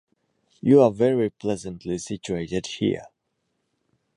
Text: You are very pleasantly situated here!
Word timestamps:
You 0.61 0.81
are 0.81 0.89
very 0.89 1.29
pleasantly 1.29 1.99
situated 1.99 2.65
here! 2.65 3.05